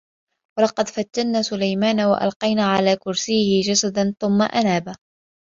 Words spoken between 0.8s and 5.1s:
فَتَنّا سُلَيمانَ وَأَلقَينا عَلى كُرسِيِّهِ جَسَدًا ثُمَّ أَنابَ